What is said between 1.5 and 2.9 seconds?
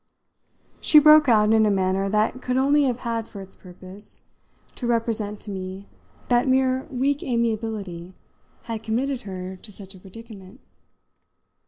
in a manner that could only